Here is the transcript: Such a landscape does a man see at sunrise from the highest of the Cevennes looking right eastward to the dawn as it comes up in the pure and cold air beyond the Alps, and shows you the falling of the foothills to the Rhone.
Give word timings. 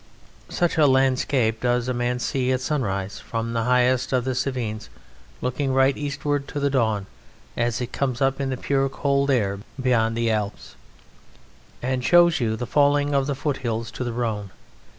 Such 0.49 0.79
a 0.79 0.87
landscape 0.87 1.61
does 1.61 1.87
a 1.87 1.93
man 1.93 2.17
see 2.17 2.51
at 2.51 2.61
sunrise 2.61 3.19
from 3.19 3.53
the 3.53 3.65
highest 3.65 4.11
of 4.11 4.25
the 4.25 4.33
Cevennes 4.33 4.89
looking 5.41 5.73
right 5.75 5.95
eastward 5.95 6.47
to 6.47 6.59
the 6.59 6.71
dawn 6.71 7.05
as 7.55 7.79
it 7.81 7.93
comes 7.93 8.19
up 8.19 8.41
in 8.41 8.49
the 8.49 8.57
pure 8.57 8.85
and 8.85 8.91
cold 8.91 9.29
air 9.29 9.59
beyond 9.79 10.17
the 10.17 10.31
Alps, 10.31 10.73
and 11.83 12.03
shows 12.03 12.39
you 12.39 12.55
the 12.55 12.65
falling 12.65 13.13
of 13.13 13.27
the 13.27 13.35
foothills 13.35 13.91
to 13.91 14.03
the 14.03 14.11
Rhone. 14.11 14.49